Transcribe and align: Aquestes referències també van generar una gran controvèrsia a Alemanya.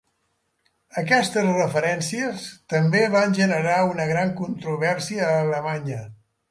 Aquestes 1.01 1.49
referències 1.57 2.47
també 2.75 3.05
van 3.19 3.39
generar 3.43 3.79
una 3.93 4.11
gran 4.15 4.35
controvèrsia 4.45 5.29
a 5.33 5.39
Alemanya. 5.49 6.07